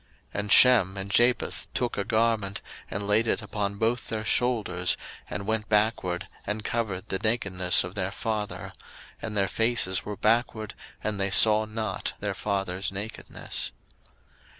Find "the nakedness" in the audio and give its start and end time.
7.09-7.83